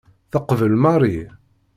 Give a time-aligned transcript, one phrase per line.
[0.31, 1.17] Teqbel Mary.